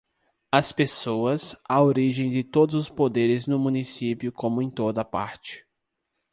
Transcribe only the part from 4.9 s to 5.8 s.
parte.